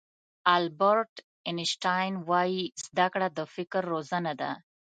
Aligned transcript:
البرټ 0.55 1.13
آینشټاین 1.49 2.13
وایي 2.29 2.63
زده 2.85 3.07
کړه 3.13 3.27
د 3.37 3.39
فکر 3.55 3.81
روزنه 3.93 4.31
ده. 4.41 4.51